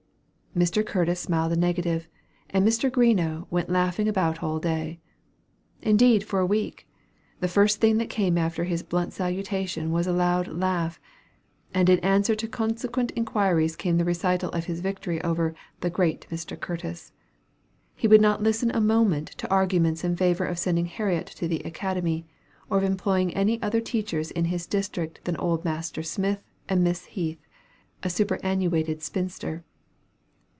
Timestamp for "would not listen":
18.09-18.71